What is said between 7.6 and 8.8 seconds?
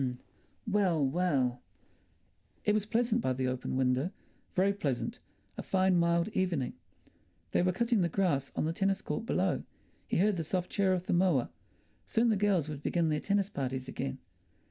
were cutting the grass on the